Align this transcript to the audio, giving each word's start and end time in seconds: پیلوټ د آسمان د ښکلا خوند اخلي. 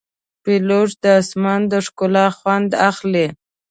پیلوټ 0.43 0.89
د 1.03 1.05
آسمان 1.19 1.61
د 1.71 1.73
ښکلا 1.85 2.25
خوند 2.37 2.69
اخلي. 2.89 3.27